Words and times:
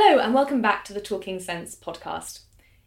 Hello, 0.00 0.20
and 0.20 0.32
welcome 0.32 0.62
back 0.62 0.84
to 0.84 0.92
the 0.92 1.00
Talking 1.00 1.40
Sense 1.40 1.74
podcast. 1.74 2.42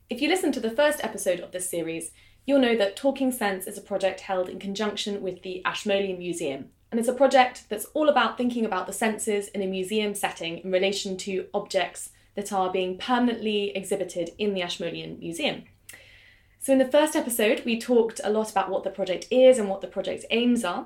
If 0.09 0.21
you 0.21 0.29
listen 0.29 0.53
to 0.53 0.61
the 0.61 0.71
first 0.71 1.03
episode 1.03 1.41
of 1.41 1.51
this 1.51 1.69
series, 1.69 2.11
you'll 2.45 2.61
know 2.61 2.77
that 2.77 2.95
Talking 2.95 3.33
Sense 3.33 3.67
is 3.67 3.77
a 3.77 3.81
project 3.81 4.21
held 4.21 4.47
in 4.47 4.59
conjunction 4.59 5.21
with 5.21 5.41
the 5.41 5.61
Ashmolean 5.65 6.17
Museum. 6.17 6.69
And 6.89 7.01
it's 7.01 7.09
a 7.09 7.13
project 7.13 7.65
that's 7.67 7.83
all 7.93 8.07
about 8.07 8.37
thinking 8.37 8.63
about 8.63 8.87
the 8.87 8.93
senses 8.93 9.49
in 9.49 9.61
a 9.61 9.67
museum 9.67 10.15
setting 10.15 10.59
in 10.59 10.71
relation 10.71 11.17
to 11.17 11.47
objects 11.53 12.11
that 12.35 12.53
are 12.53 12.71
being 12.71 12.97
permanently 12.97 13.75
exhibited 13.75 14.29
in 14.37 14.53
the 14.53 14.61
Ashmolean 14.61 15.19
Museum. 15.19 15.63
So, 16.59 16.71
in 16.71 16.79
the 16.79 16.87
first 16.87 17.17
episode, 17.17 17.63
we 17.65 17.77
talked 17.77 18.21
a 18.23 18.31
lot 18.31 18.49
about 18.49 18.69
what 18.69 18.85
the 18.85 18.89
project 18.89 19.27
is 19.29 19.59
and 19.59 19.67
what 19.67 19.81
the 19.81 19.87
project's 19.87 20.25
aims 20.31 20.63
are. 20.63 20.85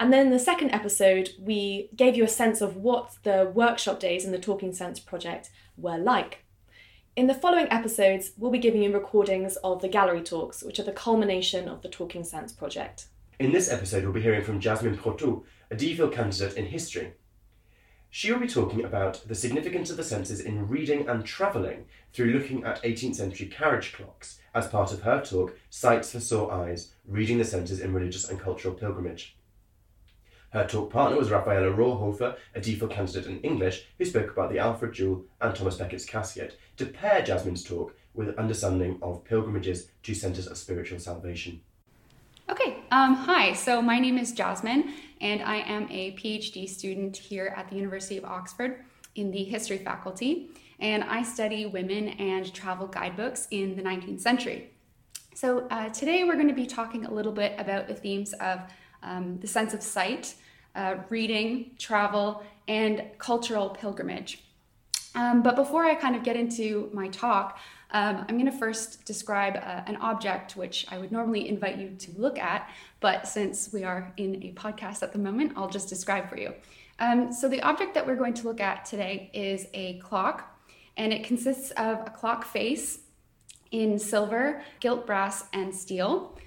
And 0.00 0.12
then 0.12 0.26
in 0.26 0.32
the 0.32 0.38
second 0.38 0.70
episode, 0.70 1.30
we 1.38 1.88
gave 1.94 2.16
you 2.16 2.24
a 2.24 2.28
sense 2.28 2.60
of 2.60 2.76
what 2.76 3.16
the 3.22 3.50
workshop 3.54 4.00
days 4.00 4.24
in 4.24 4.32
the 4.32 4.38
Talking 4.38 4.72
Sense 4.72 4.98
project 4.98 5.50
were 5.76 5.98
like. 5.98 6.44
In 7.14 7.28
the 7.28 7.34
following 7.34 7.68
episodes, 7.70 8.32
we'll 8.36 8.50
be 8.50 8.58
giving 8.58 8.82
you 8.82 8.92
recordings 8.92 9.54
of 9.56 9.80
the 9.80 9.88
gallery 9.88 10.22
talks, 10.22 10.64
which 10.64 10.80
are 10.80 10.84
the 10.84 10.92
culmination 10.92 11.68
of 11.68 11.82
the 11.82 11.88
Talking 11.88 12.24
Sense 12.24 12.52
project. 12.52 13.06
In 13.38 13.52
this 13.52 13.70
episode, 13.70 14.02
we'll 14.02 14.12
be 14.12 14.20
hearing 14.20 14.42
from 14.42 14.58
Jasmine 14.58 14.98
Protou, 14.98 15.44
a 15.70 15.76
DPhil 15.76 16.12
candidate 16.12 16.56
in 16.56 16.66
history. 16.66 17.12
She 18.10 18.32
will 18.32 18.40
be 18.40 18.48
talking 18.48 18.84
about 18.84 19.22
the 19.26 19.34
significance 19.34 19.90
of 19.90 19.96
the 19.96 20.04
senses 20.04 20.40
in 20.40 20.68
reading 20.68 21.08
and 21.08 21.24
travelling 21.24 21.84
through 22.12 22.32
looking 22.32 22.64
at 22.64 22.82
18th 22.82 23.16
century 23.16 23.46
carriage 23.46 23.92
clocks 23.92 24.38
as 24.54 24.68
part 24.68 24.92
of 24.92 25.02
her 25.02 25.20
talk, 25.20 25.56
Sights 25.70 26.12
for 26.12 26.20
Sore 26.20 26.52
Eyes 26.52 26.94
Reading 27.06 27.38
the 27.38 27.44
Senses 27.44 27.80
in 27.80 27.92
Religious 27.92 28.28
and 28.28 28.40
Cultural 28.40 28.74
Pilgrimage. 28.74 29.36
Her 30.54 30.64
talk 30.64 30.92
partner 30.92 31.18
was 31.18 31.30
Raffaella 31.30 31.74
Rohrhofer, 31.74 32.36
a 32.54 32.60
DPhil 32.60 32.88
candidate 32.88 33.26
in 33.26 33.40
English, 33.40 33.86
who 33.98 34.04
spoke 34.04 34.30
about 34.30 34.52
the 34.52 34.60
Alfred 34.60 34.92
Jewel 34.92 35.24
and 35.40 35.52
Thomas 35.52 35.74
Becket's 35.74 36.04
casket, 36.04 36.56
to 36.76 36.86
pair 36.86 37.22
Jasmine's 37.22 37.64
talk 37.64 37.92
with 38.14 38.38
understanding 38.38 39.00
of 39.02 39.24
pilgrimages 39.24 39.88
to 40.04 40.14
centres 40.14 40.46
of 40.46 40.56
spiritual 40.56 41.00
salvation. 41.00 41.60
Okay, 42.48 42.76
um, 42.92 43.16
hi, 43.16 43.52
so 43.52 43.82
my 43.82 43.98
name 43.98 44.16
is 44.16 44.30
Jasmine, 44.30 44.94
and 45.20 45.42
I 45.42 45.56
am 45.56 45.88
a 45.90 46.12
PhD 46.12 46.68
student 46.68 47.16
here 47.16 47.52
at 47.56 47.68
the 47.68 47.74
University 47.74 48.16
of 48.16 48.24
Oxford 48.24 48.84
in 49.16 49.32
the 49.32 49.42
history 49.42 49.78
faculty, 49.78 50.50
and 50.78 51.02
I 51.02 51.24
study 51.24 51.66
women 51.66 52.10
and 52.10 52.54
travel 52.54 52.86
guidebooks 52.86 53.48
in 53.50 53.74
the 53.74 53.82
19th 53.82 54.20
century. 54.20 54.70
So 55.34 55.66
uh, 55.72 55.88
today 55.88 56.22
we're 56.22 56.36
going 56.36 56.46
to 56.46 56.54
be 56.54 56.66
talking 56.66 57.06
a 57.06 57.12
little 57.12 57.32
bit 57.32 57.56
about 57.58 57.88
the 57.88 57.94
themes 57.94 58.34
of 58.34 58.60
um, 59.04 59.38
the 59.40 59.46
sense 59.46 59.74
of 59.74 59.82
sight, 59.82 60.34
uh, 60.74 60.96
reading, 61.08 61.72
travel, 61.78 62.42
and 62.68 63.04
cultural 63.18 63.70
pilgrimage. 63.70 64.42
Um, 65.14 65.42
but 65.42 65.54
before 65.54 65.84
I 65.84 65.94
kind 65.94 66.16
of 66.16 66.24
get 66.24 66.36
into 66.36 66.90
my 66.92 67.08
talk, 67.08 67.58
um, 67.92 68.24
I'm 68.28 68.36
going 68.36 68.50
to 68.50 68.58
first 68.58 69.04
describe 69.04 69.56
uh, 69.56 69.82
an 69.86 69.96
object 69.96 70.56
which 70.56 70.84
I 70.90 70.98
would 70.98 71.12
normally 71.12 71.48
invite 71.48 71.78
you 71.78 71.94
to 71.96 72.10
look 72.16 72.38
at, 72.38 72.68
but 72.98 73.28
since 73.28 73.72
we 73.72 73.84
are 73.84 74.12
in 74.16 74.42
a 74.42 74.52
podcast 74.52 75.04
at 75.04 75.12
the 75.12 75.18
moment, 75.18 75.52
I'll 75.56 75.70
just 75.70 75.88
describe 75.88 76.28
for 76.28 76.36
you. 76.36 76.54
Um, 76.98 77.32
so, 77.32 77.48
the 77.48 77.62
object 77.62 77.94
that 77.94 78.06
we're 78.06 78.16
going 78.16 78.34
to 78.34 78.48
look 78.48 78.60
at 78.60 78.84
today 78.84 79.30
is 79.32 79.66
a 79.74 79.98
clock, 79.98 80.60
and 80.96 81.12
it 81.12 81.24
consists 81.24 81.70
of 81.72 82.00
a 82.06 82.10
clock 82.10 82.44
face 82.44 83.00
in 83.70 83.98
silver, 83.98 84.62
gilt 84.80 85.06
brass, 85.06 85.44
and 85.52 85.74
steel. 85.74 86.38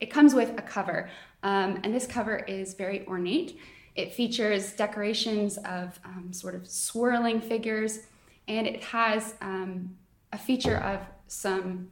It 0.00 0.06
comes 0.06 0.34
with 0.34 0.50
a 0.58 0.62
cover. 0.62 1.10
Um, 1.42 1.80
and 1.82 1.94
this 1.94 2.06
cover 2.06 2.36
is 2.38 2.74
very 2.74 3.06
ornate. 3.06 3.58
It 3.94 4.14
features 4.14 4.72
decorations 4.72 5.58
of 5.58 5.98
um, 6.04 6.32
sort 6.32 6.54
of 6.54 6.66
swirling 6.66 7.40
figures, 7.40 8.00
and 8.48 8.66
it 8.66 8.82
has 8.84 9.34
um, 9.40 9.96
a 10.32 10.38
feature 10.38 10.78
of 10.78 11.00
some 11.26 11.90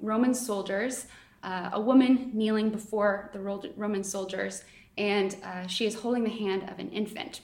Roman 0.00 0.34
soldiers, 0.34 1.06
uh, 1.42 1.70
a 1.72 1.80
woman 1.80 2.30
kneeling 2.34 2.70
before 2.70 3.30
the 3.32 3.40
Roman 3.40 4.04
soldiers, 4.04 4.64
and 4.96 5.36
uh, 5.44 5.66
she 5.66 5.86
is 5.86 5.94
holding 5.94 6.24
the 6.24 6.30
hand 6.30 6.68
of 6.68 6.78
an 6.78 6.90
infant, 6.90 7.40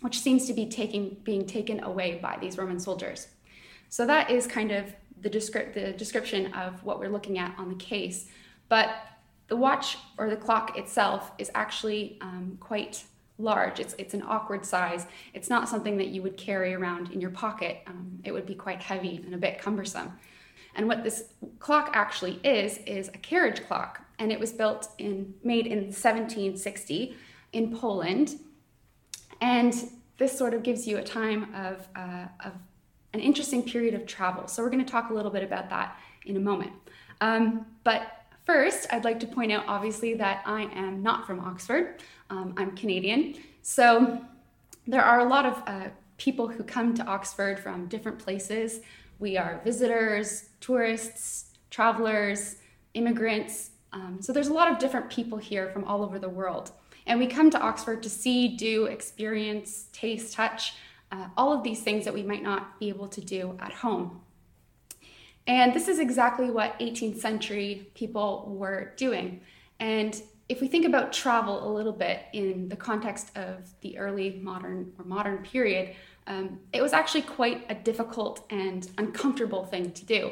which 0.00 0.18
seems 0.18 0.46
to 0.46 0.52
be 0.52 0.66
taking, 0.66 1.16
being 1.24 1.46
taken 1.46 1.82
away 1.82 2.18
by 2.20 2.36
these 2.40 2.58
Roman 2.58 2.80
soldiers. 2.80 3.28
So 3.88 4.06
that 4.06 4.30
is 4.30 4.46
kind 4.46 4.70
of 4.70 4.92
the, 5.20 5.30
descri- 5.30 5.72
the 5.72 5.92
description 5.92 6.52
of 6.54 6.82
what 6.84 6.98
we're 6.98 7.10
looking 7.10 7.38
at 7.38 7.54
on 7.58 7.68
the 7.68 7.74
case. 7.76 8.26
But 8.68 8.90
the 9.50 9.56
watch 9.56 9.98
or 10.16 10.30
the 10.30 10.36
clock 10.36 10.78
itself 10.78 11.32
is 11.36 11.50
actually 11.54 12.16
um, 12.20 12.56
quite 12.60 13.02
large. 13.36 13.80
It's, 13.80 13.96
it's 13.98 14.14
an 14.14 14.22
awkward 14.22 14.64
size. 14.64 15.06
It's 15.34 15.50
not 15.50 15.68
something 15.68 15.98
that 15.98 16.08
you 16.08 16.22
would 16.22 16.36
carry 16.36 16.72
around 16.72 17.10
in 17.10 17.20
your 17.20 17.30
pocket. 17.30 17.78
Um, 17.88 18.20
it 18.22 18.30
would 18.30 18.46
be 18.46 18.54
quite 18.54 18.80
heavy 18.80 19.20
and 19.24 19.34
a 19.34 19.38
bit 19.38 19.60
cumbersome. 19.60 20.12
And 20.76 20.86
what 20.86 21.02
this 21.02 21.32
clock 21.58 21.90
actually 21.94 22.38
is, 22.44 22.78
is 22.86 23.08
a 23.08 23.18
carriage 23.18 23.66
clock. 23.66 24.00
And 24.20 24.30
it 24.30 24.38
was 24.38 24.52
built 24.52 24.88
in, 24.98 25.34
made 25.42 25.66
in 25.66 25.78
1760 25.78 27.16
in 27.52 27.76
Poland. 27.76 28.38
And 29.40 29.74
this 30.18 30.38
sort 30.38 30.54
of 30.54 30.62
gives 30.62 30.86
you 30.86 30.98
a 30.98 31.02
time 31.02 31.52
of, 31.56 31.88
uh, 31.96 32.26
of 32.44 32.52
an 33.14 33.18
interesting 33.18 33.64
period 33.64 33.94
of 33.94 34.06
travel. 34.06 34.46
So 34.46 34.62
we're 34.62 34.70
going 34.70 34.84
to 34.84 34.90
talk 34.90 35.10
a 35.10 35.14
little 35.14 35.32
bit 35.32 35.42
about 35.42 35.70
that 35.70 35.98
in 36.24 36.36
a 36.36 36.40
moment. 36.40 36.70
Um, 37.20 37.66
but 37.82 38.19
First, 38.52 38.88
I'd 38.90 39.04
like 39.04 39.20
to 39.20 39.28
point 39.28 39.52
out 39.52 39.62
obviously 39.68 40.14
that 40.14 40.42
I 40.44 40.62
am 40.74 41.04
not 41.04 41.24
from 41.24 41.38
Oxford, 41.38 42.02
um, 42.30 42.52
I'm 42.56 42.72
Canadian. 42.72 43.36
So 43.62 44.20
there 44.88 45.04
are 45.04 45.20
a 45.20 45.24
lot 45.24 45.46
of 45.46 45.62
uh, 45.68 45.90
people 46.16 46.48
who 46.48 46.64
come 46.64 46.92
to 46.94 47.04
Oxford 47.04 47.60
from 47.60 47.86
different 47.86 48.18
places. 48.18 48.80
We 49.20 49.38
are 49.38 49.60
visitors, 49.62 50.48
tourists, 50.60 51.52
travelers, 51.70 52.56
immigrants. 52.94 53.70
Um, 53.92 54.18
so 54.20 54.32
there's 54.32 54.48
a 54.48 54.52
lot 54.52 54.68
of 54.68 54.80
different 54.80 55.08
people 55.10 55.38
here 55.38 55.70
from 55.70 55.84
all 55.84 56.02
over 56.02 56.18
the 56.18 56.28
world. 56.28 56.72
And 57.06 57.20
we 57.20 57.28
come 57.28 57.50
to 57.50 57.60
Oxford 57.60 58.02
to 58.02 58.10
see, 58.10 58.56
do, 58.56 58.86
experience, 58.86 59.86
taste, 59.92 60.34
touch, 60.34 60.74
uh, 61.12 61.28
all 61.36 61.52
of 61.52 61.62
these 61.62 61.84
things 61.84 62.04
that 62.04 62.12
we 62.12 62.24
might 62.24 62.42
not 62.42 62.80
be 62.80 62.88
able 62.88 63.06
to 63.06 63.20
do 63.20 63.56
at 63.60 63.72
home. 63.72 64.20
And 65.50 65.74
this 65.74 65.88
is 65.88 65.98
exactly 65.98 66.48
what 66.48 66.78
18th 66.78 67.18
century 67.18 67.90
people 67.94 68.54
were 68.56 68.92
doing. 68.96 69.40
And 69.80 70.22
if 70.48 70.60
we 70.60 70.68
think 70.68 70.86
about 70.86 71.12
travel 71.12 71.68
a 71.68 71.70
little 71.72 71.92
bit 71.92 72.20
in 72.32 72.68
the 72.68 72.76
context 72.76 73.36
of 73.36 73.68
the 73.80 73.98
early 73.98 74.38
modern 74.40 74.92
or 74.96 75.04
modern 75.04 75.38
period, 75.38 75.96
um, 76.28 76.60
it 76.72 76.80
was 76.80 76.92
actually 76.92 77.22
quite 77.22 77.66
a 77.68 77.74
difficult 77.74 78.46
and 78.50 78.88
uncomfortable 78.96 79.64
thing 79.64 79.90
to 79.90 80.04
do. 80.04 80.30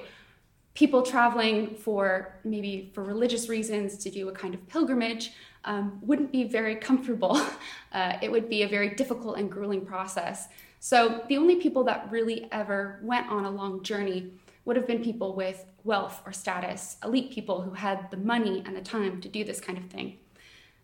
People 0.74 1.02
traveling 1.02 1.74
for 1.74 2.38
maybe 2.44 2.92
for 2.94 3.02
religious 3.02 3.48
reasons 3.48 3.98
to 3.98 4.10
do 4.10 4.28
a 4.28 4.32
kind 4.32 4.54
of 4.54 4.68
pilgrimage 4.68 5.32
um, 5.64 5.98
wouldn't 6.00 6.30
be 6.30 6.44
very 6.44 6.76
comfortable. 6.76 7.40
Uh, 7.90 8.18
it 8.20 8.30
would 8.30 8.50
be 8.50 8.64
a 8.64 8.68
very 8.68 8.90
difficult 8.90 9.38
and 9.38 9.50
grueling 9.50 9.80
process. 9.80 10.48
So 10.78 11.24
the 11.30 11.38
only 11.38 11.56
people 11.56 11.84
that 11.84 12.06
really 12.10 12.46
ever 12.52 13.00
went 13.02 13.30
on 13.30 13.46
a 13.46 13.50
long 13.50 13.82
journey 13.82 14.30
would 14.68 14.76
have 14.76 14.86
been 14.86 15.02
people 15.02 15.34
with 15.34 15.64
wealth 15.82 16.20
or 16.26 16.32
status, 16.32 16.98
elite 17.02 17.32
people 17.32 17.62
who 17.62 17.70
had 17.70 18.10
the 18.10 18.18
money 18.18 18.62
and 18.66 18.76
the 18.76 18.82
time 18.82 19.18
to 19.22 19.28
do 19.28 19.42
this 19.42 19.62
kind 19.62 19.78
of 19.78 19.86
thing. 19.86 20.18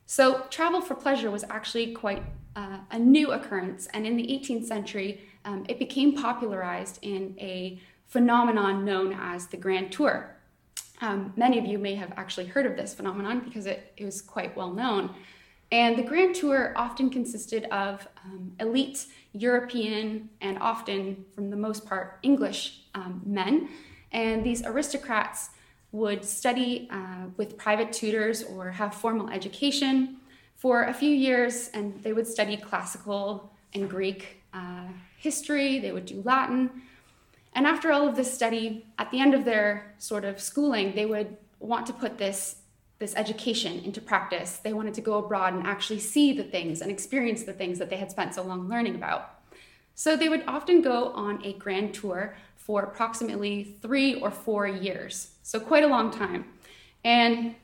So, 0.06 0.46
travel 0.48 0.80
for 0.80 0.94
pleasure 0.94 1.30
was 1.30 1.44
actually 1.50 1.92
quite 1.92 2.22
uh, 2.56 2.78
a 2.90 2.98
new 2.98 3.32
occurrence, 3.32 3.86
and 3.92 4.06
in 4.06 4.16
the 4.16 4.22
18th 4.22 4.64
century, 4.64 5.20
um, 5.44 5.66
it 5.68 5.78
became 5.78 6.16
popularized 6.16 6.98
in 7.02 7.36
a 7.38 7.78
phenomenon 8.06 8.86
known 8.86 9.12
as 9.12 9.48
the 9.48 9.58
Grand 9.58 9.92
Tour. 9.92 10.34
Um, 11.02 11.34
many 11.36 11.58
of 11.58 11.66
you 11.66 11.78
may 11.78 11.94
have 11.94 12.12
actually 12.16 12.46
heard 12.46 12.64
of 12.64 12.76
this 12.76 12.94
phenomenon 12.94 13.40
because 13.40 13.66
it, 13.66 13.92
it 13.98 14.04
was 14.06 14.22
quite 14.22 14.56
well 14.56 14.72
known. 14.72 15.14
And 15.74 15.98
the 15.98 16.04
Grand 16.04 16.36
Tour 16.36 16.72
often 16.76 17.10
consisted 17.10 17.64
of 17.72 18.06
um, 18.24 18.52
elite 18.60 19.06
European 19.32 20.28
and 20.40 20.56
often, 20.60 21.24
from 21.34 21.50
the 21.50 21.56
most 21.56 21.84
part, 21.84 22.20
English 22.22 22.82
um, 22.94 23.20
men. 23.26 23.68
And 24.12 24.44
these 24.44 24.64
aristocrats 24.64 25.50
would 25.90 26.24
study 26.24 26.88
uh, 26.92 27.26
with 27.36 27.58
private 27.58 27.92
tutors 27.92 28.44
or 28.44 28.70
have 28.70 28.94
formal 28.94 29.28
education 29.30 30.18
for 30.54 30.84
a 30.84 30.94
few 30.94 31.10
years, 31.10 31.70
and 31.74 32.00
they 32.04 32.12
would 32.12 32.28
study 32.28 32.56
classical 32.56 33.52
and 33.74 33.90
Greek 33.90 34.44
uh, 34.54 34.86
history, 35.18 35.80
they 35.80 35.90
would 35.90 36.06
do 36.06 36.22
Latin. 36.24 36.70
And 37.52 37.66
after 37.66 37.90
all 37.90 38.06
of 38.06 38.14
this 38.14 38.32
study, 38.32 38.86
at 38.96 39.10
the 39.10 39.18
end 39.18 39.34
of 39.34 39.44
their 39.44 39.92
sort 39.98 40.24
of 40.24 40.40
schooling, 40.40 40.94
they 40.94 41.06
would 41.06 41.36
want 41.58 41.84
to 41.86 41.92
put 41.92 42.16
this 42.16 42.60
this 43.04 43.14
education 43.16 43.80
into 43.84 44.00
practice. 44.00 44.56
They 44.56 44.72
wanted 44.72 44.94
to 44.94 45.02
go 45.02 45.18
abroad 45.18 45.52
and 45.52 45.66
actually 45.66 46.00
see 46.00 46.32
the 46.32 46.42
things 46.42 46.80
and 46.80 46.90
experience 46.90 47.42
the 47.42 47.52
things 47.52 47.78
that 47.78 47.90
they 47.90 47.96
had 47.96 48.10
spent 48.10 48.34
so 48.34 48.42
long 48.42 48.66
learning 48.66 48.94
about. 48.94 49.40
So 49.94 50.16
they 50.16 50.30
would 50.30 50.42
often 50.46 50.80
go 50.80 51.08
on 51.10 51.44
a 51.44 51.52
grand 51.52 51.92
tour 51.92 52.34
for 52.56 52.82
approximately 52.82 53.76
three 53.82 54.14
or 54.22 54.30
four 54.30 54.66
years, 54.66 55.32
so 55.42 55.60
quite 55.60 55.84
a 55.84 55.86
long 55.86 56.10
time. 56.10 56.46
And 57.04 57.54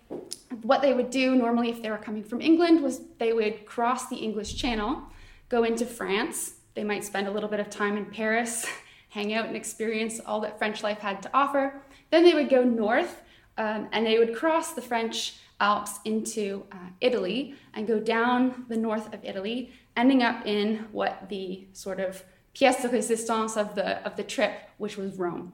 what 0.61 0.83
they 0.83 0.93
would 0.93 1.09
do 1.09 1.35
normally, 1.35 1.71
if 1.71 1.81
they 1.81 1.91
were 1.91 1.97
coming 1.97 2.23
from 2.23 2.43
England, 2.43 2.83
was 2.83 3.01
they 3.19 3.33
would 3.33 3.65
cross 3.65 4.11
the 4.11 4.17
English 4.17 4.57
Channel, 4.57 5.03
go 5.49 5.65
into 5.65 5.87
France. 5.87 6.53
They 6.75 6.85
might 6.85 7.03
spend 7.03 7.29
a 7.29 7.31
little 7.31 7.49
bit 7.49 7.61
of 7.61 7.71
time 7.71 7.97
in 7.97 8.05
Paris 8.05 8.67
hang 9.09 9.33
out 9.33 9.47
and 9.47 9.57
experience 9.57 10.21
all 10.21 10.43
that 10.43 10.59
French 10.59 10.83
life 10.83 10.99
had 10.99 11.23
to 11.23 11.31
offer. 11.33 11.81
Then 12.11 12.25
they 12.25 12.35
would 12.35 12.51
go 12.51 12.63
north 12.63 13.23
um, 13.58 13.88
and 13.93 14.06
they 14.06 14.19
would 14.19 14.35
cross 14.35 14.73
the 14.73 14.82
French 14.82 15.37
Alps 15.61 15.99
into 16.05 16.64
uh, 16.73 16.76
Italy 17.00 17.55
and 17.75 17.87
go 17.87 18.00
down 18.00 18.64
the 18.69 18.76
north 18.76 19.12
of 19.12 19.23
Italy, 19.23 19.73
ending 19.97 20.23
up 20.23 20.47
in 20.47 20.87
what 20.93 21.29
the 21.29 21.67
sort 21.75 22.00
of 22.00 22.25
pièce 22.55 22.81
de 22.82 22.88
résistance 22.88 23.56
of 23.56 23.75
the, 23.75 24.05
of 24.06 24.17
the 24.17 24.23
trip, 24.23 24.52
which 24.79 24.97
was 24.97 25.17
Rome. 25.17 25.52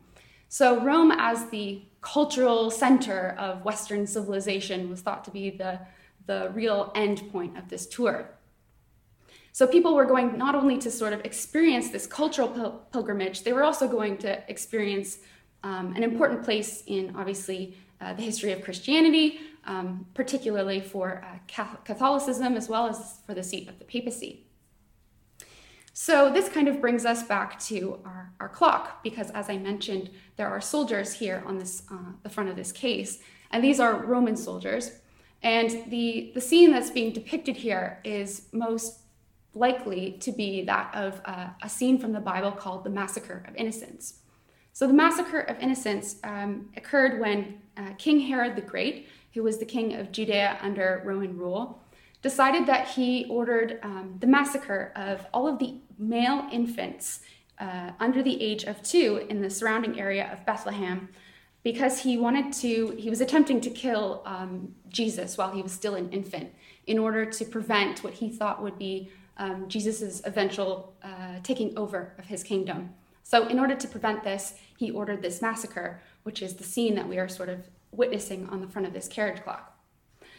So, 0.48 0.80
Rome, 0.80 1.12
as 1.12 1.46
the 1.50 1.82
cultural 2.00 2.70
center 2.70 3.34
of 3.36 3.64
Western 3.64 4.06
civilization, 4.06 4.88
was 4.88 5.00
thought 5.00 5.24
to 5.24 5.30
be 5.32 5.50
the, 5.50 5.80
the 6.26 6.52
real 6.54 6.92
end 6.94 7.30
point 7.32 7.58
of 7.58 7.68
this 7.68 7.86
tour. 7.86 8.30
So, 9.50 9.66
people 9.66 9.96
were 9.96 10.04
going 10.04 10.38
not 10.38 10.54
only 10.54 10.78
to 10.78 10.90
sort 10.90 11.12
of 11.12 11.24
experience 11.24 11.90
this 11.90 12.06
cultural 12.06 12.48
pil- 12.48 12.82
pilgrimage, 12.92 13.42
they 13.42 13.52
were 13.52 13.64
also 13.64 13.88
going 13.88 14.18
to 14.18 14.42
experience 14.48 15.18
um, 15.64 15.94
an 15.96 16.04
important 16.04 16.44
place 16.44 16.84
in 16.86 17.14
obviously 17.16 17.76
uh, 18.00 18.12
the 18.14 18.22
history 18.22 18.52
of 18.52 18.62
Christianity, 18.62 19.40
um, 19.64 20.06
particularly 20.14 20.80
for 20.80 21.24
uh, 21.24 21.38
Catholicism 21.84 22.56
as 22.56 22.68
well 22.68 22.86
as 22.86 23.20
for 23.26 23.34
the 23.34 23.42
seat 23.42 23.68
of 23.68 23.78
the 23.78 23.84
papacy. 23.84 24.46
So 25.92 26.30
this 26.30 26.50
kind 26.50 26.68
of 26.68 26.80
brings 26.80 27.06
us 27.06 27.22
back 27.22 27.58
to 27.60 28.00
our, 28.04 28.32
our 28.38 28.50
clock, 28.50 29.02
because 29.02 29.30
as 29.30 29.48
I 29.48 29.56
mentioned, 29.56 30.10
there 30.36 30.48
are 30.48 30.60
soldiers 30.60 31.14
here 31.14 31.42
on 31.46 31.58
this, 31.58 31.84
uh, 31.90 32.12
the 32.22 32.28
front 32.28 32.50
of 32.50 32.56
this 32.56 32.70
case, 32.70 33.20
and 33.50 33.64
these 33.64 33.80
are 33.80 34.04
Roman 34.04 34.36
soldiers. 34.36 35.00
And 35.42 35.90
the, 35.90 36.32
the 36.34 36.40
scene 36.40 36.70
that's 36.70 36.90
being 36.90 37.12
depicted 37.12 37.56
here 37.56 38.00
is 38.04 38.48
most 38.52 39.00
likely 39.54 40.12
to 40.20 40.32
be 40.32 40.62
that 40.64 40.94
of 40.94 41.20
uh, 41.24 41.48
a 41.62 41.68
scene 41.68 41.98
from 41.98 42.12
the 42.12 42.20
Bible 42.20 42.52
called 42.52 42.84
the 42.84 42.90
Massacre 42.90 43.42
of 43.48 43.56
Innocents. 43.56 44.14
So 44.76 44.86
the 44.86 44.92
Massacre 44.92 45.40
of 45.40 45.58
Innocents 45.58 46.16
um, 46.22 46.68
occurred 46.76 47.18
when 47.18 47.62
uh, 47.78 47.94
King 47.96 48.20
Herod 48.20 48.56
the 48.56 48.60
Great, 48.60 49.08
who 49.32 49.42
was 49.42 49.56
the 49.56 49.64
king 49.64 49.94
of 49.94 50.12
Judea 50.12 50.58
under 50.60 51.00
Roman 51.02 51.34
rule, 51.34 51.80
decided 52.20 52.66
that 52.66 52.86
he 52.88 53.24
ordered 53.30 53.78
um, 53.82 54.16
the 54.20 54.26
massacre 54.26 54.92
of 54.94 55.24
all 55.32 55.48
of 55.48 55.58
the 55.58 55.76
male 55.96 56.46
infants 56.52 57.20
uh, 57.58 57.92
under 58.00 58.22
the 58.22 58.42
age 58.42 58.64
of 58.64 58.82
two 58.82 59.26
in 59.30 59.40
the 59.40 59.48
surrounding 59.48 59.98
area 59.98 60.30
of 60.30 60.44
Bethlehem 60.44 61.08
because 61.62 62.00
he 62.00 62.18
wanted 62.18 62.52
to, 62.52 62.94
he 62.98 63.08
was 63.08 63.22
attempting 63.22 63.62
to 63.62 63.70
kill 63.70 64.20
um, 64.26 64.74
Jesus 64.90 65.38
while 65.38 65.52
he 65.52 65.62
was 65.62 65.72
still 65.72 65.94
an 65.94 66.10
infant 66.10 66.52
in 66.86 66.98
order 66.98 67.24
to 67.24 67.46
prevent 67.46 68.04
what 68.04 68.12
he 68.12 68.28
thought 68.28 68.62
would 68.62 68.78
be 68.78 69.10
um, 69.38 69.68
Jesus' 69.68 70.20
eventual 70.26 70.92
uh, 71.02 71.40
taking 71.42 71.78
over 71.78 72.12
of 72.18 72.26
his 72.26 72.42
kingdom. 72.42 72.90
So, 73.28 73.48
in 73.48 73.58
order 73.58 73.74
to 73.74 73.88
prevent 73.88 74.22
this, 74.22 74.54
he 74.76 74.90
ordered 74.90 75.22
this 75.22 75.42
massacre, 75.42 76.02
which 76.22 76.42
is 76.42 76.54
the 76.54 76.64
scene 76.64 76.94
that 76.94 77.08
we 77.08 77.18
are 77.18 77.28
sort 77.28 77.48
of 77.48 77.68
witnessing 77.92 78.48
on 78.48 78.60
the 78.60 78.66
front 78.66 78.86
of 78.86 78.92
this 78.92 79.08
carriage 79.08 79.42
clock. 79.42 79.78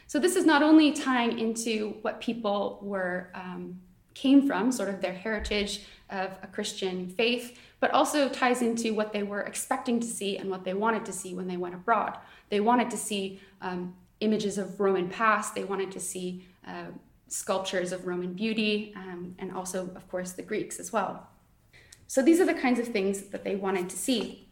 So, 0.06 0.20
this 0.20 0.36
is 0.36 0.46
not 0.46 0.64
only 0.64 0.92
tying 0.94 1.38
into 1.38 1.98
what 2.02 2.22
people 2.22 2.80
were 2.82 3.30
um, 3.34 3.82
came 4.14 4.48
from, 4.48 4.72
sort 4.72 4.90
of 4.90 5.02
their 5.02 5.14
heritage 5.14 5.86
of 6.10 6.32
a 6.42 6.48
Christian 6.48 7.10
faith, 7.10 7.60
but 7.80 7.92
also 7.92 8.30
ties 8.30 8.62
into 8.62 8.94
what 8.94 9.14
they 9.14 9.24
were 9.24 9.42
expecting 9.42 10.00
to 10.00 10.08
see 10.08 10.38
and 10.38 10.50
what 10.50 10.64
they 10.64 10.74
wanted 10.74 11.06
to 11.06 11.12
see 11.14 11.36
when 11.36 11.48
they 11.48 11.58
went 11.58 11.76
abroad. 11.76 12.18
They 12.50 12.60
wanted 12.60 12.90
to 12.92 12.98
see 12.98 13.40
um, 13.62 13.94
images 14.20 14.58
of 14.58 14.80
Roman 14.80 15.10
past, 15.10 15.54
they 15.54 15.64
wanted 15.64 15.92
to 15.92 16.00
see 16.00 16.46
uh, 16.66 16.86
sculptures 17.28 17.92
of 17.92 18.08
Roman 18.08 18.34
beauty, 18.34 18.94
um, 18.96 19.36
and 19.38 19.52
also, 19.52 19.90
of 19.96 20.10
course, 20.10 20.32
the 20.32 20.42
Greeks 20.42 20.80
as 20.80 20.92
well. 20.92 21.28
So 22.08 22.22
these 22.22 22.40
are 22.40 22.46
the 22.46 22.54
kinds 22.54 22.80
of 22.80 22.88
things 22.88 23.22
that 23.24 23.44
they 23.44 23.56
wanted 23.56 23.90
to 23.90 23.98
see. 23.98 24.48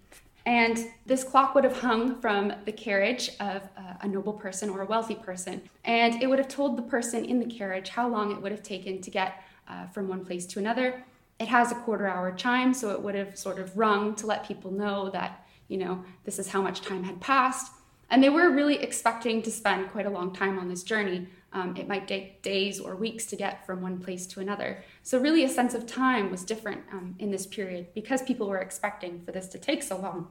And 0.45 0.77
this 1.07 1.23
clock 1.23 1.55
would 1.55 1.63
have 1.63 1.79
hung 1.79 2.21
from 2.21 2.53
the 2.65 2.71
carriage 2.71 3.31
of 3.39 3.63
a 4.01 4.07
noble 4.07 4.33
person 4.33 4.69
or 4.69 4.81
a 4.81 4.85
wealthy 4.85 5.15
person. 5.15 5.61
And 5.83 6.21
it 6.21 6.27
would 6.27 6.37
have 6.37 6.47
told 6.47 6.77
the 6.77 6.83
person 6.83 7.25
in 7.25 7.39
the 7.39 7.47
carriage 7.47 7.89
how 7.89 8.07
long 8.07 8.31
it 8.31 8.41
would 8.41 8.51
have 8.51 8.61
taken 8.61 9.01
to 9.01 9.09
get 9.09 9.41
uh, 9.67 9.87
from 9.87 10.07
one 10.07 10.23
place 10.23 10.45
to 10.47 10.59
another. 10.59 11.03
It 11.39 11.47
has 11.47 11.71
a 11.71 11.75
quarter 11.75 12.07
hour 12.07 12.31
chime, 12.31 12.73
so 12.73 12.91
it 12.91 13.01
would 13.01 13.15
have 13.15 13.37
sort 13.37 13.57
of 13.57 13.75
rung 13.75 14.13
to 14.15 14.27
let 14.27 14.47
people 14.47 14.71
know 14.71 15.09
that, 15.09 15.47
you 15.67 15.77
know, 15.77 16.03
this 16.23 16.37
is 16.37 16.49
how 16.49 16.61
much 16.61 16.81
time 16.81 17.03
had 17.03 17.19
passed. 17.19 17.71
And 18.09 18.23
they 18.23 18.29
were 18.29 18.49
really 18.49 18.75
expecting 18.75 19.41
to 19.41 19.51
spend 19.51 19.91
quite 19.91 20.05
a 20.05 20.11
long 20.11 20.33
time 20.33 20.59
on 20.59 20.69
this 20.69 20.83
journey. 20.83 21.27
Um, 21.53 21.75
it 21.75 21.87
might 21.87 22.07
take 22.07 22.41
days 22.41 22.79
or 22.79 22.95
weeks 22.95 23.25
to 23.27 23.35
get 23.35 23.65
from 23.65 23.81
one 23.81 23.99
place 23.99 24.27
to 24.27 24.39
another. 24.39 24.83
So, 25.03 25.17
really, 25.17 25.43
a 25.43 25.49
sense 25.49 25.73
of 25.73 25.87
time 25.87 26.29
was 26.29 26.43
different 26.43 26.81
um, 26.91 27.15
in 27.17 27.31
this 27.31 27.47
period 27.47 27.87
because 27.95 28.21
people 28.21 28.47
were 28.47 28.59
expecting 28.59 29.21
for 29.25 29.31
this 29.31 29.47
to 29.49 29.57
take 29.57 29.81
so 29.81 29.97
long. 29.97 30.27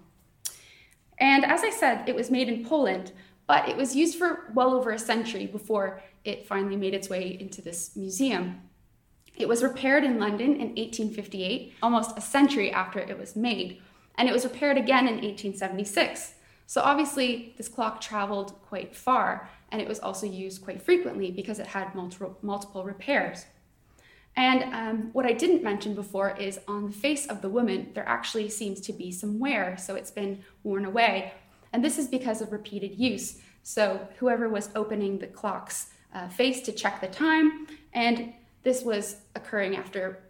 And 1.18 1.44
as 1.44 1.62
I 1.62 1.70
said, 1.70 2.08
it 2.08 2.14
was 2.14 2.30
made 2.30 2.48
in 2.48 2.64
Poland, 2.64 3.12
but 3.46 3.68
it 3.68 3.76
was 3.76 3.96
used 3.96 4.18
for 4.18 4.50
well 4.54 4.74
over 4.74 4.90
a 4.90 4.98
century 4.98 5.46
before 5.46 6.02
it 6.24 6.46
finally 6.46 6.76
made 6.76 6.94
its 6.94 7.08
way 7.08 7.36
into 7.40 7.62
this 7.62 7.96
museum. 7.96 8.60
It 9.36 9.48
was 9.48 9.62
repaired 9.62 10.04
in 10.04 10.20
London 10.20 10.54
in 10.54 10.74
1858, 10.74 11.74
almost 11.82 12.16
a 12.16 12.20
century 12.20 12.70
after 12.70 13.00
it 13.00 13.18
was 13.18 13.34
made, 13.34 13.82
and 14.16 14.28
it 14.28 14.32
was 14.32 14.44
repaired 14.44 14.78
again 14.78 15.08
in 15.08 15.14
1876. 15.14 16.34
So 16.66 16.80
obviously, 16.80 17.54
this 17.56 17.68
clock 17.68 18.00
traveled 18.00 18.60
quite 18.62 18.96
far, 18.96 19.50
and 19.70 19.80
it 19.82 19.88
was 19.88 20.00
also 20.00 20.26
used 20.26 20.64
quite 20.64 20.80
frequently 20.80 21.30
because 21.30 21.58
it 21.58 21.66
had 21.66 21.94
multiple, 21.94 22.38
multiple 22.42 22.84
repairs. 22.84 23.44
And 24.36 24.74
um, 24.74 25.10
what 25.12 25.26
I 25.26 25.32
didn't 25.32 25.62
mention 25.62 25.94
before 25.94 26.36
is 26.36 26.58
on 26.66 26.86
the 26.86 26.92
face 26.92 27.26
of 27.26 27.40
the 27.40 27.48
woman, 27.48 27.90
there 27.94 28.08
actually 28.08 28.48
seems 28.48 28.80
to 28.82 28.92
be 28.92 29.12
some 29.12 29.38
wear, 29.38 29.76
so 29.76 29.94
it's 29.94 30.10
been 30.10 30.42
worn 30.64 30.84
away. 30.84 31.32
And 31.72 31.84
this 31.84 31.98
is 31.98 32.08
because 32.08 32.40
of 32.40 32.52
repeated 32.52 32.98
use. 32.98 33.38
So 33.62 34.08
whoever 34.18 34.48
was 34.48 34.70
opening 34.74 35.18
the 35.18 35.26
clock's 35.26 35.90
uh, 36.12 36.28
face 36.28 36.60
to 36.62 36.72
check 36.72 37.00
the 37.00 37.08
time, 37.08 37.66
and 37.92 38.32
this 38.62 38.82
was 38.82 39.16
occurring 39.34 39.76
after 39.76 40.20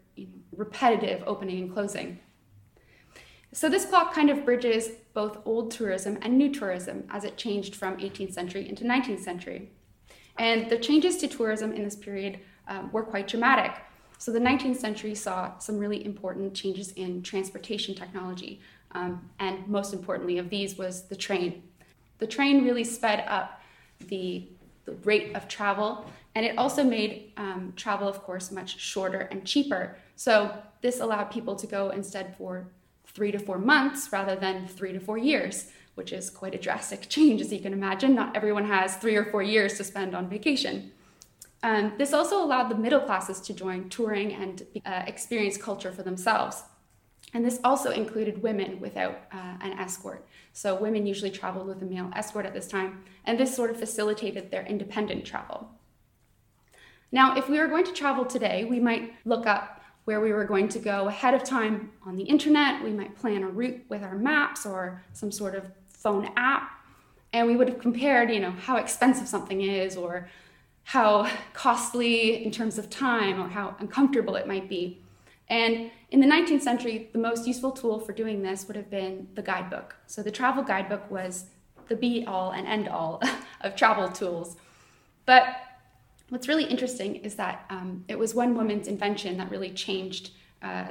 repetitive 0.56 1.22
opening 1.26 1.62
and 1.62 1.72
closing. 1.72 2.18
So 3.54 3.68
this 3.68 3.84
clock 3.84 4.12
kind 4.12 4.30
of 4.30 4.44
bridges 4.44 4.90
both 5.12 5.38
old 5.44 5.70
tourism 5.70 6.18
and 6.22 6.36
new 6.36 6.52
tourism 6.52 7.04
as 7.08 7.22
it 7.22 7.36
changed 7.36 7.76
from 7.76 7.96
18th 7.98 8.32
century 8.32 8.68
into 8.68 8.82
19th 8.82 9.20
century. 9.20 9.70
And 10.36 10.68
the 10.68 10.76
changes 10.76 11.18
to 11.18 11.28
tourism 11.28 11.72
in 11.72 11.84
this 11.84 11.94
period 11.94 12.40
um, 12.66 12.90
were 12.90 13.04
quite 13.04 13.28
dramatic. 13.28 13.76
So 14.18 14.32
the 14.32 14.40
19th 14.40 14.78
century 14.78 15.14
saw 15.14 15.56
some 15.60 15.78
really 15.78 16.04
important 16.04 16.52
changes 16.52 16.90
in 16.92 17.22
transportation 17.22 17.94
technology. 17.94 18.60
Um, 18.90 19.30
and 19.38 19.68
most 19.68 19.92
importantly 19.92 20.38
of 20.38 20.50
these 20.50 20.76
was 20.76 21.02
the 21.04 21.14
train. 21.14 21.62
The 22.18 22.26
train 22.26 22.64
really 22.64 22.82
sped 22.82 23.24
up 23.28 23.62
the, 24.08 24.48
the 24.84 24.94
rate 25.04 25.36
of 25.36 25.46
travel 25.46 26.06
and 26.34 26.44
it 26.44 26.58
also 26.58 26.82
made 26.82 27.30
um, 27.36 27.72
travel, 27.76 28.08
of 28.08 28.20
course, 28.24 28.50
much 28.50 28.80
shorter 28.80 29.28
and 29.30 29.44
cheaper. 29.44 29.96
So 30.16 30.56
this 30.80 30.98
allowed 30.98 31.30
people 31.30 31.54
to 31.54 31.68
go 31.68 31.90
instead 31.90 32.36
for 32.36 32.66
three 33.06 33.30
to 33.30 33.38
four 33.38 33.58
months 33.58 34.12
rather 34.12 34.36
than 34.36 34.66
three 34.66 34.92
to 34.92 35.00
four 35.00 35.18
years, 35.18 35.70
which 35.94 36.12
is 36.12 36.30
quite 36.30 36.54
a 36.54 36.58
drastic 36.58 37.08
change, 37.08 37.40
as 37.40 37.52
you 37.52 37.60
can 37.60 37.72
imagine. 37.72 38.14
Not 38.14 38.36
everyone 38.36 38.66
has 38.66 38.96
three 38.96 39.16
or 39.16 39.24
four 39.24 39.42
years 39.42 39.76
to 39.78 39.84
spend 39.84 40.14
on 40.14 40.28
vacation. 40.28 40.92
Um, 41.62 41.94
this 41.96 42.12
also 42.12 42.44
allowed 42.44 42.68
the 42.68 42.74
middle 42.74 43.00
classes 43.00 43.40
to 43.40 43.54
join 43.54 43.88
touring 43.88 44.34
and 44.34 44.66
uh, 44.84 45.04
experience 45.06 45.56
culture 45.56 45.92
for 45.92 46.02
themselves. 46.02 46.62
And 47.32 47.44
this 47.44 47.58
also 47.64 47.90
included 47.90 48.42
women 48.42 48.80
without 48.80 49.22
uh, 49.32 49.56
an 49.60 49.72
escort. 49.78 50.26
So 50.52 50.78
women 50.78 51.06
usually 51.06 51.30
traveled 51.30 51.66
with 51.66 51.82
a 51.82 51.84
male 51.86 52.10
escort 52.14 52.46
at 52.46 52.54
this 52.54 52.68
time, 52.68 53.04
and 53.24 53.38
this 53.38 53.56
sort 53.56 53.70
of 53.70 53.78
facilitated 53.78 54.50
their 54.50 54.64
independent 54.66 55.24
travel. 55.24 55.70
Now, 57.10 57.36
if 57.36 57.48
we 57.48 57.58
were 57.58 57.68
going 57.68 57.84
to 57.84 57.92
travel 57.92 58.24
today, 58.24 58.64
we 58.64 58.78
might 58.78 59.14
look 59.24 59.46
up 59.46 59.80
where 60.04 60.20
we 60.20 60.32
were 60.32 60.44
going 60.44 60.68
to 60.68 60.78
go 60.78 61.08
ahead 61.08 61.34
of 61.34 61.42
time 61.42 61.90
on 62.04 62.16
the 62.16 62.24
internet. 62.24 62.82
We 62.82 62.90
might 62.90 63.16
plan 63.16 63.42
a 63.42 63.48
route 63.48 63.84
with 63.88 64.02
our 64.02 64.16
maps 64.16 64.66
or 64.66 65.02
some 65.12 65.32
sort 65.32 65.54
of 65.54 65.64
phone 65.88 66.30
app. 66.36 66.70
And 67.32 67.46
we 67.46 67.56
would 67.56 67.68
have 67.68 67.80
compared, 67.80 68.30
you 68.30 68.40
know, 68.40 68.50
how 68.50 68.76
expensive 68.76 69.26
something 69.26 69.62
is 69.62 69.96
or 69.96 70.28
how 70.84 71.28
costly 71.54 72.44
in 72.44 72.50
terms 72.50 72.78
of 72.78 72.90
time 72.90 73.40
or 73.42 73.48
how 73.48 73.74
uncomfortable 73.80 74.36
it 74.36 74.46
might 74.46 74.68
be. 74.68 75.00
And 75.48 75.90
in 76.10 76.20
the 76.20 76.26
19th 76.26 76.62
century, 76.62 77.08
the 77.12 77.18
most 77.18 77.46
useful 77.46 77.70
tool 77.70 77.98
for 77.98 78.12
doing 78.12 78.42
this 78.42 78.66
would 78.66 78.76
have 78.76 78.90
been 78.90 79.28
the 79.34 79.42
guidebook. 79.42 79.96
So 80.06 80.22
the 80.22 80.30
travel 80.30 80.62
guidebook 80.62 81.10
was 81.10 81.46
the 81.88 81.96
be 81.96 82.24
all 82.26 82.52
and 82.52 82.66
end 82.66 82.88
all 82.88 83.22
of 83.62 83.74
travel 83.74 84.08
tools. 84.08 84.56
But 85.26 85.56
what's 86.28 86.48
really 86.48 86.64
interesting 86.64 87.16
is 87.16 87.34
that 87.36 87.66
um, 87.70 88.04
it 88.08 88.18
was 88.18 88.34
one 88.34 88.56
woman's 88.56 88.88
invention 88.88 89.36
that 89.38 89.50
really 89.50 89.70
changed 89.70 90.30
uh, 90.62 90.88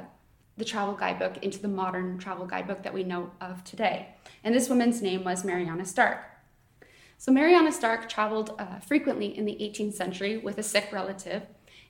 the 0.56 0.64
travel 0.64 0.94
guidebook 0.94 1.42
into 1.42 1.58
the 1.58 1.68
modern 1.68 2.18
travel 2.18 2.46
guidebook 2.46 2.82
that 2.84 2.94
we 2.94 3.02
know 3.02 3.30
of 3.40 3.64
today. 3.64 4.08
And 4.44 4.54
this 4.54 4.68
woman's 4.68 5.02
name 5.02 5.24
was 5.24 5.44
Mariana 5.44 5.82
Starke. 5.82 6.22
So 7.18 7.32
Mariana 7.32 7.70
Starke 7.70 8.08
traveled 8.08 8.54
uh, 8.58 8.78
frequently 8.80 9.36
in 9.36 9.44
the 9.44 9.54
18th 9.54 9.94
century 9.94 10.36
with 10.36 10.58
a 10.58 10.62
sick 10.62 10.90
relative, 10.92 11.42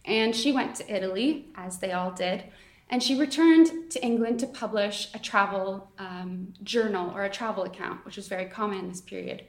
and 0.05 0.35
she 0.35 0.53
went 0.53 0.77
to 0.77 0.95
Italy, 0.95 1.49
as 1.57 1.79
they 1.79 1.93
all 1.93 2.11
did, 2.11 2.45
And 2.91 3.03
she 3.03 3.19
returned 3.19 3.91
to 3.91 4.05
England 4.05 4.41
to 4.41 4.47
publish 4.47 5.09
a 5.15 5.19
travel 5.19 5.91
um, 5.99 6.53
journal 6.63 7.11
or 7.15 7.25
a 7.25 7.31
travel 7.31 7.65
account, 7.65 8.05
which 8.05 8.17
was 8.17 8.29
very 8.29 8.45
common 8.45 8.79
in 8.79 8.89
this 8.89 9.01
period. 9.01 9.45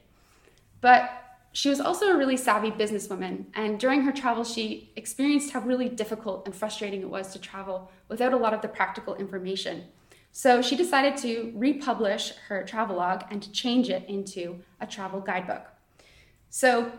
But 0.80 1.25
she 1.56 1.70
was 1.70 1.80
also 1.80 2.10
a 2.10 2.16
really 2.18 2.36
savvy 2.36 2.70
businesswoman, 2.70 3.46
and 3.54 3.80
during 3.80 4.02
her 4.02 4.12
travels, 4.12 4.52
she 4.52 4.92
experienced 4.94 5.52
how 5.52 5.60
really 5.60 5.88
difficult 5.88 6.44
and 6.44 6.54
frustrating 6.54 7.00
it 7.00 7.08
was 7.08 7.32
to 7.32 7.38
travel 7.38 7.90
without 8.08 8.34
a 8.34 8.36
lot 8.36 8.52
of 8.52 8.60
the 8.60 8.68
practical 8.68 9.14
information. 9.14 9.84
So 10.32 10.60
she 10.60 10.76
decided 10.76 11.16
to 11.22 11.54
republish 11.56 12.34
her 12.48 12.62
travelogue 12.62 13.22
and 13.30 13.42
to 13.42 13.50
change 13.52 13.88
it 13.88 14.04
into 14.06 14.58
a 14.82 14.86
travel 14.86 15.18
guidebook. 15.18 15.64
So 16.50 16.92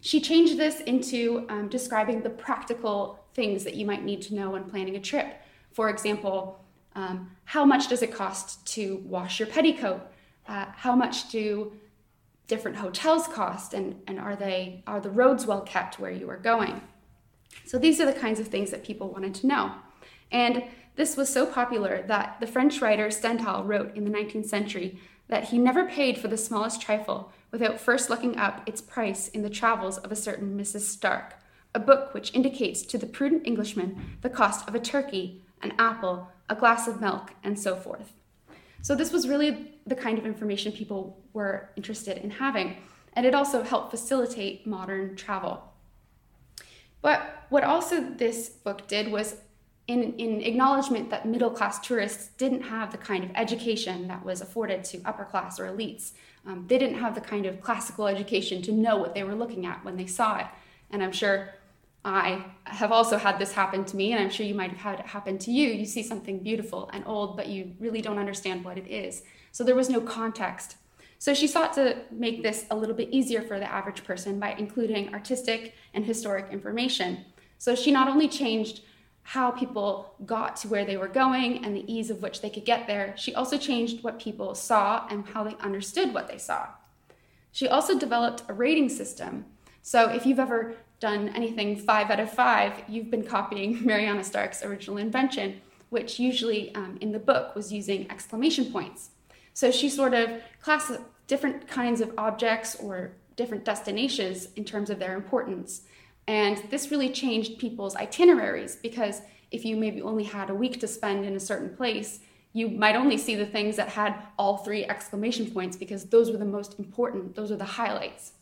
she 0.00 0.22
changed 0.22 0.56
this 0.56 0.80
into 0.80 1.44
um, 1.50 1.68
describing 1.68 2.22
the 2.22 2.30
practical 2.30 3.22
things 3.34 3.62
that 3.64 3.74
you 3.74 3.84
might 3.84 4.04
need 4.04 4.22
to 4.22 4.34
know 4.34 4.52
when 4.52 4.64
planning 4.64 4.96
a 4.96 5.00
trip. 5.00 5.34
For 5.70 5.90
example, 5.90 6.64
um, 6.94 7.30
how 7.44 7.66
much 7.66 7.90
does 7.90 8.00
it 8.00 8.14
cost 8.14 8.66
to 8.68 9.02
wash 9.04 9.38
your 9.38 9.48
petticoat? 9.48 10.00
Uh, 10.48 10.64
how 10.74 10.96
much 10.96 11.28
do 11.28 11.72
different 12.52 12.76
hotels 12.76 13.26
cost 13.28 13.72
and, 13.72 13.98
and 14.06 14.20
are 14.20 14.36
they 14.36 14.82
are 14.86 15.00
the 15.00 15.08
roads 15.08 15.46
well 15.46 15.62
kept 15.62 15.98
where 15.98 16.10
you 16.10 16.28
are 16.28 16.36
going? 16.36 16.82
So 17.64 17.78
these 17.78 17.98
are 17.98 18.04
the 18.04 18.12
kinds 18.12 18.38
of 18.38 18.48
things 18.48 18.70
that 18.72 18.84
people 18.84 19.08
wanted 19.08 19.34
to 19.36 19.46
know. 19.46 19.72
And 20.30 20.62
this 20.96 21.16
was 21.16 21.32
so 21.32 21.46
popular 21.46 22.04
that 22.08 22.36
the 22.40 22.46
french 22.46 22.82
writer 22.82 23.10
stendhal 23.10 23.64
wrote 23.64 23.96
in 23.96 24.04
the 24.04 24.10
19th 24.10 24.44
century 24.44 24.98
that 25.28 25.44
he 25.44 25.56
never 25.56 25.86
paid 25.88 26.18
for 26.18 26.28
the 26.28 26.36
smallest 26.36 26.82
trifle 26.82 27.32
without 27.50 27.80
first 27.80 28.10
looking 28.10 28.36
up 28.36 28.68
its 28.68 28.82
price 28.82 29.28
in 29.28 29.40
the 29.40 29.48
travels 29.48 29.96
of 29.96 30.12
a 30.12 30.16
certain 30.26 30.54
mrs 30.54 30.82
starke 30.94 31.32
a 31.74 31.80
book 31.80 32.12
which 32.12 32.34
indicates 32.34 32.82
to 32.82 32.98
the 32.98 33.06
prudent 33.06 33.46
englishman 33.46 34.18
the 34.20 34.28
cost 34.28 34.68
of 34.68 34.74
a 34.74 34.80
turkey 34.80 35.42
an 35.62 35.72
apple 35.78 36.28
a 36.50 36.54
glass 36.54 36.86
of 36.86 37.00
milk 37.00 37.32
and 37.42 37.58
so 37.58 37.74
forth 37.74 38.12
so 38.82 38.94
this 38.94 39.12
was 39.12 39.26
really 39.28 39.78
the 39.86 39.94
kind 39.94 40.18
of 40.18 40.26
information 40.26 40.72
people 40.72 41.24
were 41.32 41.70
interested 41.76 42.18
in 42.18 42.30
having, 42.30 42.76
and 43.14 43.24
it 43.24 43.34
also 43.34 43.62
helped 43.62 43.90
facilitate 43.90 44.66
modern 44.66 45.16
travel. 45.16 45.72
But 47.00 47.46
what 47.48 47.64
also 47.64 48.00
this 48.00 48.48
book 48.48 48.86
did 48.86 49.10
was 49.10 49.36
in, 49.88 50.14
in 50.14 50.40
acknowledgement 50.42 51.10
that 51.10 51.26
middle 51.26 51.50
class 51.50 51.80
tourists 51.80 52.28
didn't 52.38 52.62
have 52.62 52.92
the 52.92 52.98
kind 52.98 53.24
of 53.24 53.30
education 53.34 54.08
that 54.08 54.24
was 54.24 54.40
afforded 54.40 54.84
to 54.84 55.02
upper 55.04 55.24
class 55.24 55.58
or 55.58 55.66
elites. 55.66 56.12
Um, 56.46 56.66
they 56.68 56.78
didn't 56.78 56.98
have 56.98 57.14
the 57.14 57.20
kind 57.20 57.46
of 57.46 57.60
classical 57.60 58.06
education 58.06 58.62
to 58.62 58.72
know 58.72 58.96
what 58.96 59.14
they 59.14 59.24
were 59.24 59.34
looking 59.34 59.66
at 59.66 59.84
when 59.84 59.96
they 59.96 60.06
saw 60.06 60.38
it. 60.38 60.46
And 60.90 61.02
I'm 61.02 61.12
sure 61.12 61.54
I 62.04 62.44
have 62.64 62.90
also 62.90 63.16
had 63.16 63.38
this 63.38 63.52
happen 63.52 63.84
to 63.84 63.96
me, 63.96 64.12
and 64.12 64.20
I'm 64.20 64.30
sure 64.30 64.44
you 64.44 64.54
might 64.54 64.70
have 64.70 64.78
had 64.78 65.00
it 65.00 65.06
happen 65.06 65.38
to 65.38 65.52
you. 65.52 65.68
You 65.68 65.84
see 65.84 66.02
something 66.02 66.40
beautiful 66.40 66.90
and 66.92 67.04
old, 67.06 67.36
but 67.36 67.46
you 67.46 67.72
really 67.78 68.02
don't 68.02 68.18
understand 68.18 68.64
what 68.64 68.76
it 68.76 68.88
is. 68.88 69.22
So 69.52 69.62
there 69.62 69.76
was 69.76 69.88
no 69.88 70.00
context. 70.00 70.76
So 71.18 71.34
she 71.34 71.46
sought 71.46 71.72
to 71.74 71.98
make 72.10 72.42
this 72.42 72.66
a 72.72 72.76
little 72.76 72.96
bit 72.96 73.10
easier 73.12 73.42
for 73.42 73.60
the 73.60 73.70
average 73.70 74.02
person 74.02 74.40
by 74.40 74.54
including 74.58 75.14
artistic 75.14 75.74
and 75.94 76.04
historic 76.04 76.50
information. 76.50 77.24
So 77.58 77.76
she 77.76 77.92
not 77.92 78.08
only 78.08 78.26
changed 78.26 78.80
how 79.22 79.52
people 79.52 80.16
got 80.26 80.56
to 80.56 80.68
where 80.68 80.84
they 80.84 80.96
were 80.96 81.06
going 81.06 81.64
and 81.64 81.76
the 81.76 81.92
ease 81.92 82.10
of 82.10 82.22
which 82.22 82.40
they 82.40 82.50
could 82.50 82.64
get 82.64 82.88
there, 82.88 83.14
she 83.16 83.32
also 83.36 83.56
changed 83.56 84.02
what 84.02 84.18
people 84.18 84.56
saw 84.56 85.06
and 85.10 85.24
how 85.28 85.44
they 85.44 85.54
understood 85.60 86.12
what 86.12 86.26
they 86.26 86.38
saw. 86.38 86.66
She 87.52 87.68
also 87.68 87.96
developed 87.96 88.42
a 88.48 88.54
rating 88.54 88.88
system. 88.88 89.44
So 89.82 90.08
if 90.08 90.24
you've 90.24 90.38
ever 90.38 90.74
done 91.00 91.30
anything 91.30 91.76
five 91.76 92.10
out 92.10 92.20
of 92.20 92.32
five, 92.32 92.84
you've 92.88 93.10
been 93.10 93.24
copying 93.24 93.84
Mariana 93.84 94.22
Starke's 94.22 94.62
original 94.62 94.96
invention, 94.96 95.60
which 95.90 96.18
usually 96.20 96.74
um, 96.74 96.96
in 97.00 97.10
the 97.12 97.18
book 97.18 97.54
was 97.54 97.72
using 97.72 98.10
exclamation 98.10 98.72
points. 98.72 99.10
So 99.52 99.70
she 99.70 99.90
sort 99.90 100.14
of 100.14 100.40
class 100.62 100.90
different 101.26 101.66
kinds 101.66 102.00
of 102.00 102.12
objects 102.16 102.76
or 102.76 103.12
different 103.36 103.64
destinations 103.64 104.48
in 104.56 104.64
terms 104.64 104.88
of 104.88 104.98
their 104.98 105.14
importance. 105.14 105.82
And 106.28 106.62
this 106.70 106.90
really 106.90 107.10
changed 107.10 107.58
people's 107.58 107.96
itineraries 107.96 108.76
because 108.76 109.22
if 109.50 109.64
you 109.64 109.76
maybe 109.76 110.00
only 110.00 110.24
had 110.24 110.48
a 110.48 110.54
week 110.54 110.80
to 110.80 110.86
spend 110.86 111.24
in 111.24 111.34
a 111.34 111.40
certain 111.40 111.76
place, 111.76 112.20
you 112.52 112.68
might 112.68 112.96
only 112.96 113.18
see 113.18 113.34
the 113.34 113.46
things 113.46 113.76
that 113.76 113.88
had 113.88 114.14
all 114.38 114.58
three 114.58 114.84
exclamation 114.84 115.50
points 115.50 115.76
because 115.76 116.04
those 116.04 116.30
were 116.30 116.38
the 116.38 116.44
most 116.44 116.78
important, 116.78 117.34
those 117.34 117.50
are 117.50 117.56
the 117.56 117.64
highlights. 117.64 118.32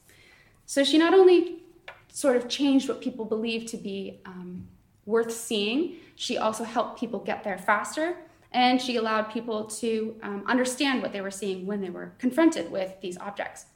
So 0.70 0.84
she 0.84 0.98
not 0.98 1.14
only 1.14 1.64
sort 2.12 2.36
of 2.36 2.48
changed 2.48 2.88
what 2.88 3.00
people 3.00 3.24
believed 3.24 3.66
to 3.70 3.76
be 3.76 4.20
um, 4.24 4.68
worth 5.04 5.32
seeing. 5.32 5.96
She 6.14 6.38
also 6.38 6.62
helped 6.62 7.00
people 7.00 7.18
get 7.18 7.42
there 7.42 7.58
faster, 7.58 8.18
and 8.52 8.80
she 8.80 8.94
allowed 8.94 9.32
people 9.32 9.64
to 9.64 10.14
um, 10.22 10.44
understand 10.46 11.02
what 11.02 11.12
they 11.12 11.22
were 11.22 11.30
seeing 11.32 11.66
when 11.66 11.80
they 11.80 11.90
were 11.90 12.12
confronted 12.18 12.70
with 12.70 13.00
these 13.00 13.18
objects. 13.18 13.66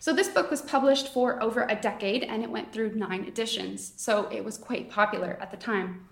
So, 0.00 0.12
this 0.12 0.26
book 0.26 0.50
was 0.50 0.62
published 0.62 1.14
for 1.14 1.40
over 1.40 1.64
a 1.68 1.76
decade 1.76 2.24
and 2.24 2.42
it 2.42 2.50
went 2.50 2.72
through 2.72 2.96
nine 2.96 3.24
editions, 3.24 3.92
so 3.94 4.28
it 4.32 4.44
was 4.44 4.58
quite 4.58 4.90
popular 4.90 5.38
at 5.40 5.52
the 5.52 5.56
time. 5.56 6.08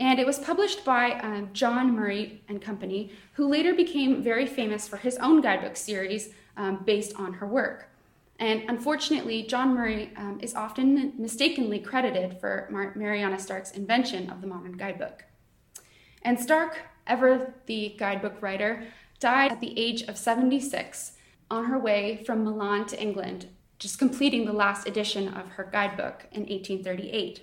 And 0.00 0.18
it 0.18 0.24
was 0.24 0.38
published 0.38 0.82
by 0.86 1.10
uh, 1.10 1.42
John 1.52 1.94
Murray 1.94 2.42
and 2.48 2.62
Company, 2.62 3.12
who 3.34 3.48
later 3.48 3.74
became 3.74 4.22
very 4.22 4.46
famous 4.46 4.88
for 4.88 4.96
his 4.96 5.18
own 5.18 5.42
guidebook 5.42 5.76
series 5.76 6.30
um, 6.56 6.84
based 6.86 7.14
on 7.16 7.34
her 7.34 7.46
work. 7.46 7.87
And 8.38 8.62
unfortunately, 8.68 9.42
John 9.42 9.74
Murray 9.74 10.12
um, 10.16 10.38
is 10.40 10.54
often 10.54 11.12
mistakenly 11.18 11.80
credited 11.80 12.38
for 12.40 12.68
Mar- 12.70 12.92
Mariana 12.94 13.36
Starke's 13.36 13.72
invention 13.72 14.30
of 14.30 14.40
the 14.40 14.46
modern 14.46 14.76
guidebook. 14.76 15.24
And 16.22 16.38
Starke, 16.38 16.76
ever 17.06 17.54
the 17.66 17.96
guidebook 17.98 18.40
writer, 18.40 18.84
died 19.18 19.50
at 19.50 19.60
the 19.60 19.76
age 19.78 20.02
of 20.02 20.16
76 20.16 21.12
on 21.50 21.64
her 21.64 21.78
way 21.78 22.22
from 22.24 22.44
Milan 22.44 22.86
to 22.86 23.00
England, 23.00 23.48
just 23.78 23.98
completing 23.98 24.44
the 24.44 24.52
last 24.52 24.86
edition 24.86 25.28
of 25.28 25.48
her 25.50 25.68
guidebook 25.72 26.26
in 26.30 26.42
1838. 26.42 27.42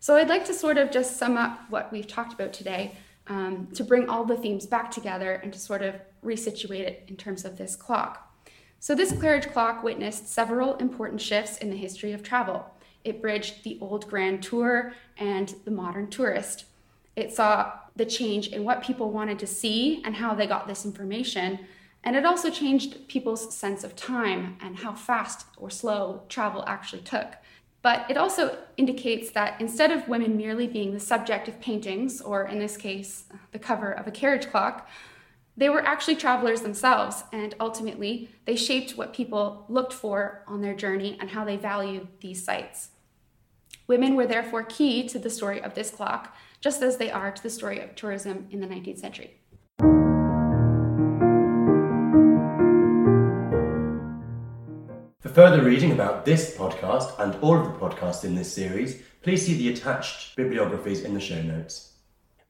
So 0.00 0.16
I'd 0.16 0.28
like 0.28 0.44
to 0.46 0.54
sort 0.54 0.78
of 0.78 0.90
just 0.90 1.16
sum 1.16 1.36
up 1.36 1.60
what 1.70 1.92
we've 1.92 2.06
talked 2.06 2.32
about 2.32 2.52
today 2.52 2.96
um, 3.26 3.68
to 3.74 3.84
bring 3.84 4.08
all 4.08 4.24
the 4.24 4.36
themes 4.36 4.66
back 4.66 4.90
together 4.90 5.32
and 5.34 5.52
to 5.52 5.58
sort 5.58 5.82
of 5.82 5.94
resituate 6.24 6.80
it 6.80 7.04
in 7.08 7.16
terms 7.16 7.44
of 7.44 7.56
this 7.56 7.76
clock. 7.76 8.29
So, 8.82 8.94
this 8.94 9.12
carriage 9.12 9.52
clock 9.52 9.82
witnessed 9.82 10.26
several 10.26 10.76
important 10.76 11.20
shifts 11.20 11.58
in 11.58 11.68
the 11.68 11.76
history 11.76 12.12
of 12.12 12.22
travel. 12.22 12.64
It 13.04 13.20
bridged 13.20 13.62
the 13.62 13.76
old 13.78 14.08
grand 14.08 14.42
tour 14.42 14.94
and 15.18 15.54
the 15.66 15.70
modern 15.70 16.08
tourist. 16.08 16.64
It 17.14 17.30
saw 17.30 17.72
the 17.94 18.06
change 18.06 18.48
in 18.48 18.64
what 18.64 18.82
people 18.82 19.10
wanted 19.10 19.38
to 19.40 19.46
see 19.46 20.02
and 20.02 20.16
how 20.16 20.34
they 20.34 20.46
got 20.46 20.66
this 20.66 20.86
information. 20.86 21.58
And 22.04 22.16
it 22.16 22.24
also 22.24 22.48
changed 22.48 23.06
people's 23.06 23.54
sense 23.54 23.84
of 23.84 23.96
time 23.96 24.56
and 24.62 24.78
how 24.78 24.94
fast 24.94 25.44
or 25.58 25.68
slow 25.68 26.22
travel 26.30 26.64
actually 26.66 27.02
took. 27.02 27.34
But 27.82 28.10
it 28.10 28.16
also 28.16 28.56
indicates 28.78 29.30
that 29.32 29.60
instead 29.60 29.90
of 29.90 30.08
women 30.08 30.38
merely 30.38 30.66
being 30.66 30.94
the 30.94 31.00
subject 31.00 31.48
of 31.48 31.60
paintings, 31.60 32.22
or 32.22 32.44
in 32.46 32.58
this 32.58 32.78
case, 32.78 33.24
the 33.52 33.58
cover 33.58 33.92
of 33.92 34.06
a 34.06 34.10
carriage 34.10 34.50
clock, 34.50 34.88
they 35.60 35.68
were 35.68 35.86
actually 35.86 36.16
travelers 36.16 36.62
themselves, 36.62 37.22
and 37.34 37.54
ultimately, 37.60 38.30
they 38.46 38.56
shaped 38.56 38.96
what 38.96 39.12
people 39.12 39.66
looked 39.68 39.92
for 39.92 40.42
on 40.46 40.62
their 40.62 40.72
journey 40.72 41.18
and 41.20 41.28
how 41.28 41.44
they 41.44 41.58
valued 41.58 42.08
these 42.20 42.42
sites. 42.42 42.88
Women 43.86 44.16
were 44.16 44.26
therefore 44.26 44.62
key 44.62 45.06
to 45.08 45.18
the 45.18 45.28
story 45.28 45.62
of 45.62 45.74
this 45.74 45.90
clock, 45.90 46.34
just 46.62 46.80
as 46.80 46.96
they 46.96 47.10
are 47.10 47.30
to 47.30 47.42
the 47.42 47.50
story 47.50 47.78
of 47.78 47.94
tourism 47.94 48.46
in 48.50 48.60
the 48.60 48.66
19th 48.66 49.00
century. 49.00 49.36
For 55.20 55.28
further 55.28 55.62
reading 55.62 55.92
about 55.92 56.24
this 56.24 56.56
podcast 56.56 57.18
and 57.18 57.34
all 57.42 57.58
of 57.58 57.66
the 57.66 57.78
podcasts 57.78 58.24
in 58.24 58.34
this 58.34 58.50
series, 58.50 59.02
please 59.20 59.44
see 59.44 59.58
the 59.58 59.68
attached 59.68 60.36
bibliographies 60.36 61.04
in 61.04 61.12
the 61.12 61.20
show 61.20 61.42
notes. 61.42 61.99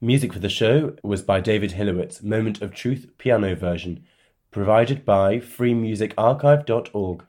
Music 0.03 0.33
for 0.33 0.39
the 0.39 0.49
show 0.49 0.97
was 1.03 1.21
by 1.21 1.41
David 1.41 1.73
Hilowitz, 1.73 2.23
Moment 2.23 2.63
of 2.63 2.73
Truth 2.73 3.11
piano 3.19 3.55
version, 3.55 4.03
provided 4.51 5.05
by 5.05 5.37
freemusicarchive.org. 5.37 7.25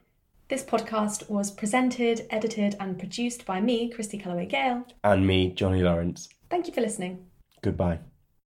This 0.48 0.64
podcast 0.64 1.28
was 1.28 1.50
presented, 1.50 2.26
edited, 2.30 2.76
and 2.80 2.98
produced 2.98 3.44
by 3.44 3.60
me, 3.60 3.90
Christy 3.90 4.16
Calloway 4.16 4.46
Gale. 4.46 4.86
And 5.04 5.26
me, 5.26 5.52
Johnny 5.52 5.82
Lawrence. 5.82 6.30
Thank 6.48 6.66
you 6.66 6.72
for 6.72 6.80
listening. 6.80 7.26
Goodbye. 7.60 7.98